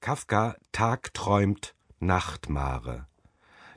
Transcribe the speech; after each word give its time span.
Kafka 0.00 0.56
tagträumt, 0.72 1.74
Nachtmare. 1.98 3.06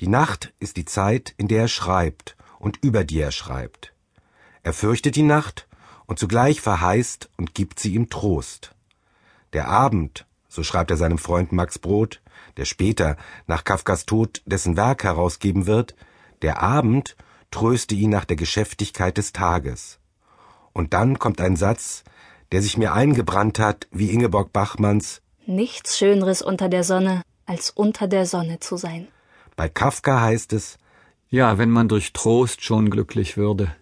Die 0.00 0.08
Nacht 0.08 0.54
ist 0.58 0.78
die 0.78 0.86
Zeit, 0.86 1.34
in 1.36 1.46
der 1.46 1.62
er 1.62 1.68
schreibt 1.68 2.38
und 2.58 2.82
über 2.82 3.04
die 3.04 3.20
er 3.20 3.32
schreibt. 3.32 3.92
Er 4.62 4.72
fürchtet 4.72 5.16
die 5.16 5.22
Nacht 5.22 5.68
und 6.06 6.18
zugleich 6.18 6.62
verheißt 6.62 7.28
und 7.36 7.54
gibt 7.54 7.80
sie 7.80 7.94
ihm 7.94 8.08
Trost. 8.08 8.74
Der 9.52 9.68
Abend, 9.68 10.24
so 10.48 10.62
schreibt 10.62 10.90
er 10.90 10.96
seinem 10.96 11.18
Freund 11.18 11.52
Max 11.52 11.78
Brod, 11.78 12.22
der 12.56 12.64
später 12.64 13.18
nach 13.46 13.64
Kafkas 13.64 14.06
Tod 14.06 14.40
dessen 14.46 14.74
Werk 14.78 15.04
herausgeben 15.04 15.66
wird, 15.66 15.94
der 16.40 16.62
Abend 16.62 17.14
tröste 17.50 17.94
ihn 17.94 18.08
nach 18.08 18.24
der 18.24 18.36
Geschäftigkeit 18.36 19.18
des 19.18 19.34
Tages. 19.34 19.98
Und 20.72 20.94
dann 20.94 21.18
kommt 21.18 21.42
ein 21.42 21.56
Satz, 21.56 22.04
der 22.52 22.62
sich 22.62 22.78
mir 22.78 22.94
eingebrannt 22.94 23.58
hat, 23.58 23.86
wie 23.90 24.10
Ingeborg 24.12 24.54
Bachmanns 24.54 25.20
Nichts 25.48 25.96
Schöneres 25.96 26.42
unter 26.42 26.68
der 26.68 26.82
Sonne, 26.82 27.22
als 27.46 27.70
unter 27.70 28.08
der 28.08 28.26
Sonne 28.26 28.58
zu 28.58 28.76
sein. 28.76 29.06
Bei 29.54 29.68
Kafka 29.68 30.20
heißt 30.20 30.52
es 30.52 30.76
Ja, 31.28 31.56
wenn 31.56 31.70
man 31.70 31.86
durch 31.86 32.12
Trost 32.12 32.64
schon 32.64 32.90
glücklich 32.90 33.36
würde 33.36 33.74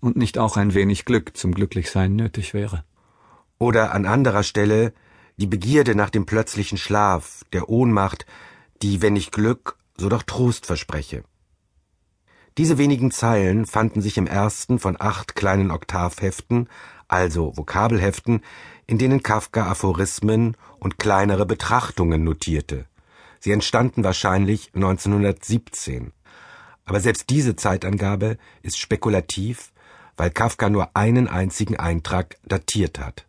und 0.00 0.16
nicht 0.16 0.38
auch 0.38 0.56
ein 0.56 0.74
wenig 0.74 1.04
Glück 1.04 1.36
zum 1.36 1.52
Glücklichsein 1.52 2.14
nötig 2.14 2.54
wäre. 2.54 2.84
Oder 3.58 3.92
an 3.92 4.06
anderer 4.06 4.44
Stelle 4.44 4.92
die 5.36 5.48
Begierde 5.48 5.96
nach 5.96 6.10
dem 6.10 6.26
plötzlichen 6.26 6.78
Schlaf, 6.78 7.44
der 7.52 7.68
Ohnmacht, 7.68 8.24
die, 8.82 9.02
wenn 9.02 9.14
nicht 9.14 9.32
Glück, 9.32 9.76
so 9.96 10.08
doch 10.08 10.22
Trost 10.22 10.66
verspreche. 10.66 11.24
Diese 12.56 12.78
wenigen 12.78 13.10
Zeilen 13.10 13.66
fanden 13.66 14.00
sich 14.00 14.16
im 14.16 14.28
ersten 14.28 14.78
von 14.78 14.96
acht 14.98 15.34
kleinen 15.34 15.72
Oktavheften, 15.72 16.68
also 17.08 17.56
Vokabelheften, 17.56 18.42
in 18.88 18.98
denen 18.98 19.22
Kafka 19.22 19.70
Aphorismen 19.70 20.56
und 20.80 20.98
kleinere 20.98 21.46
Betrachtungen 21.46 22.24
notierte. 22.24 22.86
Sie 23.38 23.52
entstanden 23.52 24.02
wahrscheinlich 24.02 24.72
1917. 24.74 26.12
Aber 26.84 26.98
selbst 26.98 27.30
diese 27.30 27.54
Zeitangabe 27.54 28.38
ist 28.62 28.78
spekulativ, 28.78 29.72
weil 30.16 30.30
Kafka 30.30 30.70
nur 30.70 30.96
einen 30.96 31.28
einzigen 31.28 31.76
Eintrag 31.76 32.38
datiert 32.44 32.98
hat. 32.98 33.26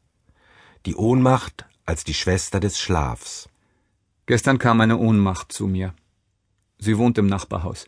Die 0.85 0.95
Ohnmacht 0.95 1.65
als 1.85 2.05
die 2.05 2.13
Schwester 2.13 2.59
des 2.59 2.79
Schlafs. 2.79 3.49
Gestern 4.25 4.59
kam 4.59 4.79
eine 4.79 4.97
Ohnmacht 4.97 5.51
zu 5.51 5.67
mir. 5.67 5.93
Sie 6.77 6.97
wohnt 6.97 7.17
im 7.17 7.27
Nachbarhaus. 7.27 7.85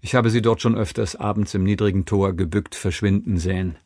Ich 0.00 0.14
habe 0.14 0.30
sie 0.30 0.40
dort 0.40 0.62
schon 0.62 0.76
öfters 0.76 1.14
abends 1.14 1.54
im 1.54 1.62
niedrigen 1.62 2.06
Tor 2.06 2.32
gebückt 2.32 2.74
verschwinden 2.74 3.38
sehen. 3.38 3.76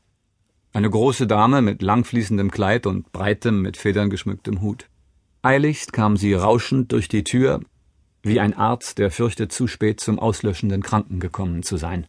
Eine 0.77 0.91
große 0.91 1.27
Dame 1.27 1.63
mit 1.63 1.81
langfließendem 1.81 2.51
Kleid 2.51 2.85
und 2.85 3.11
breitem, 3.11 3.63
mit 3.63 3.79
Federn 3.79 4.11
geschmücktem 4.11 4.61
Hut. 4.61 4.91
Eiligst 5.41 5.95
kam 5.95 6.19
sie 6.19 6.35
rauschend 6.35 6.93
durch 6.93 7.09
die 7.09 7.25
Tür, 7.25 7.63
wie 8.23 8.41
ein 8.41 8.53
Arzt, 8.53 8.99
der 8.99 9.11
fürchtet, 9.11 9.53
zu 9.53 9.69
spät 9.69 10.01
zum 10.01 10.19
auslöschenden 10.19 10.83
Kranken 10.83 11.19
gekommen 11.19 11.63
zu 11.63 11.79
sein. 11.79 12.07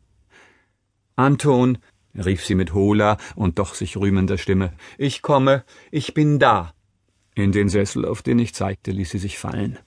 Anton, 1.16 1.78
rief 2.14 2.44
sie 2.44 2.56
mit 2.56 2.74
hohler 2.74 3.16
und 3.38 3.58
doch 3.58 3.74
sich 3.74 3.96
rühmender 3.96 4.38
Stimme, 4.38 4.74
ich 4.98 5.22
komme, 5.22 5.64
ich 5.90 6.14
bin 6.14 6.38
da. 6.38 6.74
In 7.36 7.54
den 7.54 7.70
Sessel, 7.70 8.04
auf 8.04 8.22
den 8.22 8.38
ich 8.38 8.54
zeigte, 8.54 8.92
ließ 8.92 9.12
sie 9.12 9.20
sich 9.20 9.40
fallen. 9.40 9.80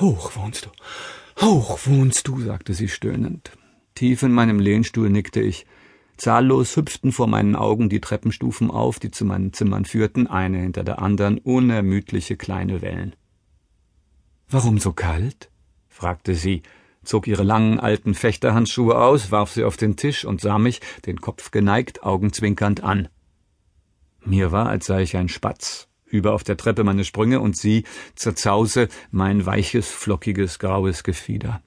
Hoch 0.00 0.34
wohnst 0.34 0.66
du, 0.66 1.44
Hoch 1.46 1.78
wohnst 1.84 2.26
du, 2.26 2.40
sagte 2.40 2.74
sie 2.74 2.88
stöhnend. 2.88 3.52
Tief 3.94 4.24
in 4.24 4.32
meinem 4.32 4.58
Lehnstuhl 4.58 5.08
nickte 5.08 5.40
ich. 5.40 5.66
Zahllos 6.20 6.76
hüpften 6.76 7.12
vor 7.12 7.28
meinen 7.28 7.56
Augen 7.56 7.88
die 7.88 8.02
Treppenstufen 8.02 8.70
auf, 8.70 8.98
die 8.98 9.10
zu 9.10 9.24
meinen 9.24 9.54
Zimmern 9.54 9.86
führten, 9.86 10.26
eine 10.26 10.58
hinter 10.58 10.84
der 10.84 10.98
anderen, 10.98 11.38
unermüdliche 11.38 12.36
kleine 12.36 12.82
Wellen. 12.82 13.16
Warum 14.46 14.78
so 14.78 14.92
kalt? 14.92 15.50
fragte 15.88 16.34
sie, 16.34 16.62
zog 17.02 17.26
ihre 17.26 17.42
langen 17.42 17.80
alten 17.80 18.12
Fechterhandschuhe 18.12 18.98
aus, 18.98 19.30
warf 19.30 19.52
sie 19.52 19.64
auf 19.64 19.78
den 19.78 19.96
Tisch 19.96 20.26
und 20.26 20.42
sah 20.42 20.58
mich, 20.58 20.82
den 21.06 21.22
Kopf 21.22 21.52
geneigt, 21.52 22.02
augenzwinkernd 22.02 22.84
an. 22.84 23.08
Mir 24.22 24.52
war, 24.52 24.68
als 24.68 24.84
sei 24.84 25.00
ich 25.00 25.16
ein 25.16 25.30
Spatz, 25.30 25.88
über 26.04 26.34
auf 26.34 26.44
der 26.44 26.58
Treppe 26.58 26.84
meine 26.84 27.06
Sprünge 27.06 27.40
und 27.40 27.56
sie 27.56 27.84
zerzause 28.14 28.88
mein 29.10 29.46
weiches, 29.46 29.90
flockiges, 29.90 30.58
graues 30.58 31.02
Gefieder. 31.02 31.62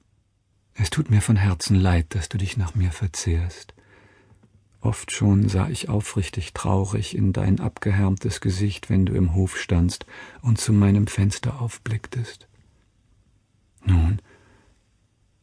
Es 0.74 0.90
tut 0.90 1.10
mir 1.10 1.22
von 1.22 1.34
Herzen 1.34 1.74
leid, 1.74 2.14
dass 2.14 2.28
du 2.28 2.38
dich 2.38 2.56
nach 2.56 2.76
mir 2.76 2.92
verzehrst. 2.92 3.73
Oft 4.84 5.12
schon 5.12 5.48
sah 5.48 5.68
ich 5.70 5.88
aufrichtig 5.88 6.52
traurig 6.52 7.16
in 7.16 7.32
dein 7.32 7.58
abgehärmtes 7.58 8.42
Gesicht, 8.42 8.90
wenn 8.90 9.06
du 9.06 9.14
im 9.14 9.34
Hof 9.34 9.56
standst 9.58 10.04
und 10.42 10.60
zu 10.60 10.74
meinem 10.74 11.06
Fenster 11.06 11.62
aufblicktest. 11.62 12.48
Nun, 13.82 14.20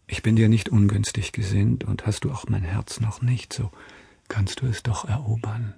ich 0.06 0.22
bin 0.22 0.36
dir 0.36 0.48
nicht 0.48 0.70
ungünstig 0.70 1.32
gesinnt 1.32 1.84
und 1.84 2.06
hast 2.06 2.24
du 2.24 2.32
auch 2.32 2.46
mein 2.50 2.62
Herz 2.62 3.00
noch 3.00 3.24
nicht, 3.24 3.52
so 3.52 3.72
kannst 4.28 4.62
du 4.62 4.68
es 4.68 4.84
doch 4.84 5.10
erobern. 5.10 5.74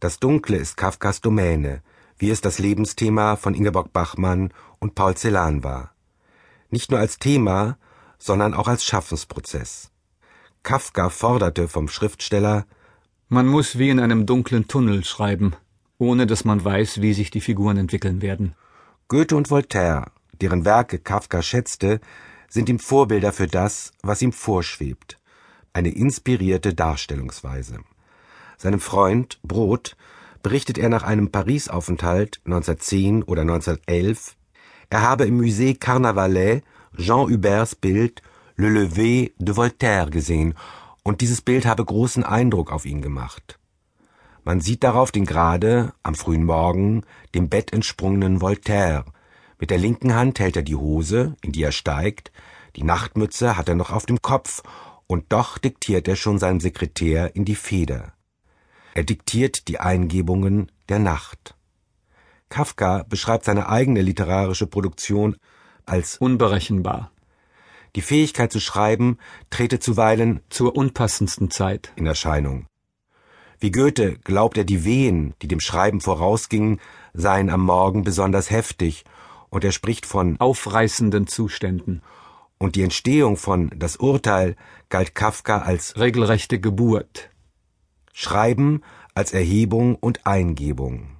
Das 0.00 0.18
Dunkle 0.18 0.56
ist 0.56 0.76
Kafkas 0.76 1.20
Domäne, 1.20 1.80
wie 2.18 2.30
es 2.30 2.40
das 2.40 2.58
Lebensthema 2.58 3.36
von 3.36 3.54
Ingeborg 3.54 3.92
Bachmann 3.92 4.52
und 4.80 4.96
Paul 4.96 5.16
Celan 5.16 5.62
war. 5.62 5.94
Nicht 6.70 6.90
nur 6.90 6.98
als 6.98 7.20
Thema, 7.20 7.78
sondern 8.18 8.52
auch 8.52 8.66
als 8.66 8.84
Schaffensprozess. 8.84 9.93
Kafka 10.64 11.10
forderte 11.10 11.68
vom 11.68 11.88
Schriftsteller 11.88 12.64
Man 13.28 13.46
muss 13.46 13.78
wie 13.78 13.90
in 13.90 14.00
einem 14.00 14.24
dunklen 14.24 14.66
Tunnel 14.66 15.04
schreiben, 15.04 15.54
ohne 15.98 16.26
dass 16.26 16.46
man 16.46 16.64
weiß, 16.64 17.02
wie 17.02 17.12
sich 17.12 17.30
die 17.30 17.42
Figuren 17.42 17.76
entwickeln 17.76 18.22
werden. 18.22 18.54
Goethe 19.08 19.36
und 19.36 19.50
Voltaire, 19.50 20.10
deren 20.40 20.64
Werke 20.64 20.98
Kafka 20.98 21.42
schätzte, 21.42 22.00
sind 22.48 22.70
ihm 22.70 22.78
Vorbilder 22.78 23.34
für 23.34 23.46
das, 23.46 23.92
was 24.02 24.22
ihm 24.22 24.32
vorschwebt, 24.32 25.18
eine 25.74 25.90
inspirierte 25.90 26.72
Darstellungsweise. 26.72 27.80
Seinem 28.56 28.80
Freund 28.80 29.38
Brot 29.42 29.98
berichtet 30.42 30.78
er 30.78 30.88
nach 30.88 31.02
einem 31.02 31.30
Paris-Aufenthalt 31.30 32.40
1910 32.46 33.22
oder 33.24 33.42
1911, 33.42 34.34
er 34.88 35.02
habe 35.02 35.26
im 35.26 35.38
Musée 35.38 35.78
Carnavalet 35.78 36.62
Jean 36.96 37.28
Huberts 37.28 37.74
Bild 37.74 38.22
Le 38.56 38.68
Lever 38.68 39.32
de 39.36 39.56
Voltaire 39.56 40.10
gesehen 40.10 40.54
und 41.02 41.20
dieses 41.22 41.42
Bild 41.42 41.66
habe 41.66 41.84
großen 41.84 42.22
Eindruck 42.22 42.70
auf 42.70 42.86
ihn 42.86 43.02
gemacht. 43.02 43.58
Man 44.44 44.60
sieht 44.60 44.84
darauf 44.84 45.10
den 45.10 45.24
gerade, 45.24 45.92
am 46.04 46.14
frühen 46.14 46.44
Morgen, 46.44 47.02
dem 47.34 47.48
Bett 47.48 47.72
entsprungenen 47.72 48.40
Voltaire. 48.40 49.06
Mit 49.58 49.70
der 49.70 49.78
linken 49.78 50.14
Hand 50.14 50.38
hält 50.38 50.56
er 50.56 50.62
die 50.62 50.76
Hose, 50.76 51.34
in 51.42 51.50
die 51.50 51.64
er 51.64 51.72
steigt, 51.72 52.30
die 52.76 52.84
Nachtmütze 52.84 53.56
hat 53.56 53.68
er 53.68 53.74
noch 53.74 53.90
auf 53.90 54.06
dem 54.06 54.22
Kopf, 54.22 54.62
und 55.08 55.32
doch 55.32 55.58
diktiert 55.58 56.06
er 56.06 56.16
schon 56.16 56.38
seinem 56.38 56.60
Sekretär 56.60 57.34
in 57.34 57.44
die 57.44 57.56
Feder. 57.56 58.12
Er 58.94 59.02
diktiert 59.02 59.66
die 59.66 59.80
Eingebungen 59.80 60.70
der 60.88 61.00
Nacht. 61.00 61.56
Kafka 62.48 63.04
beschreibt 63.08 63.44
seine 63.44 63.68
eigene 63.68 64.00
literarische 64.00 64.68
Produktion 64.68 65.36
als 65.86 66.18
unberechenbar. 66.18 67.10
Die 67.96 68.02
Fähigkeit 68.02 68.50
zu 68.50 68.60
schreiben 68.60 69.18
trete 69.50 69.78
zuweilen 69.78 70.40
zur 70.48 70.76
unpassendsten 70.76 71.50
Zeit 71.50 71.92
in 71.96 72.06
Erscheinung. 72.06 72.66
Wie 73.60 73.70
Goethe 73.70 74.18
glaubt 74.18 74.58
er, 74.58 74.64
die 74.64 74.84
Wehen, 74.84 75.34
die 75.40 75.48
dem 75.48 75.60
Schreiben 75.60 76.00
vorausgingen, 76.00 76.80
seien 77.12 77.50
am 77.50 77.62
Morgen 77.62 78.02
besonders 78.02 78.50
heftig, 78.50 79.04
und 79.48 79.64
er 79.64 79.72
spricht 79.72 80.06
von 80.06 80.38
aufreißenden 80.40 81.28
Zuständen. 81.28 82.02
Und 82.58 82.74
die 82.74 82.82
Entstehung 82.82 83.36
von 83.36 83.70
Das 83.76 83.96
Urteil 83.96 84.56
galt 84.88 85.14
Kafka 85.14 85.58
als 85.58 85.96
regelrechte 85.96 86.58
Geburt. 86.58 87.30
Schreiben 88.12 88.82
als 89.14 89.32
Erhebung 89.32 89.94
und 89.94 90.26
Eingebung. 90.26 91.16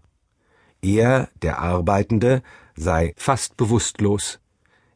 Er, 0.83 1.29
der 1.43 1.61
Arbeitende, 1.61 2.43
sei 2.75 3.15
fast 3.17 3.57
bewusstlos. 3.57 4.41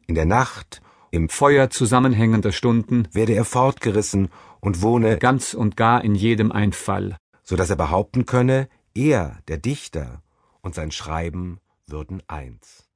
In 0.05 0.15
der 0.15 0.25
Nacht, 0.25 0.81
im 1.11 1.29
Feuer 1.29 1.69
zusammenhängender 1.69 2.51
Stunden, 2.51 3.07
werde 3.11 3.33
er 3.33 3.45
fortgerissen 3.45 4.29
und 4.59 4.81
wohne 4.81 5.17
ganz 5.17 5.53
und 5.53 5.77
gar 5.77 6.03
in 6.03 6.15
jedem 6.15 6.51
Einfall, 6.51 7.17
so 7.43 7.55
dass 7.55 7.69
er 7.69 7.75
behaupten 7.75 8.25
könne, 8.25 8.67
er, 8.93 9.37
der 9.47 9.57
Dichter, 9.57 10.21
und 10.61 10.75
sein 10.75 10.91
Schreiben 10.91 11.59
würden 11.87 12.21
eins. 12.27 12.88